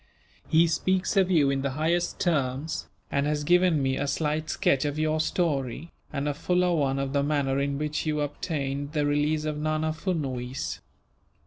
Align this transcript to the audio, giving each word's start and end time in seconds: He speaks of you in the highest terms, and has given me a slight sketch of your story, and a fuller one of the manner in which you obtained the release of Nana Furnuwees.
He 0.49 0.65
speaks 0.65 1.15
of 1.15 1.29
you 1.29 1.51
in 1.51 1.61
the 1.61 1.69
highest 1.77 2.19
terms, 2.19 2.87
and 3.11 3.27
has 3.27 3.43
given 3.43 3.83
me 3.83 3.97
a 3.97 4.07
slight 4.07 4.49
sketch 4.49 4.83
of 4.83 4.97
your 4.97 5.19
story, 5.19 5.91
and 6.11 6.27
a 6.27 6.33
fuller 6.33 6.73
one 6.73 6.97
of 6.97 7.13
the 7.13 7.21
manner 7.21 7.59
in 7.59 7.77
which 7.77 8.07
you 8.07 8.19
obtained 8.21 8.93
the 8.93 9.05
release 9.05 9.45
of 9.45 9.59
Nana 9.59 9.93
Furnuwees. 9.93 10.79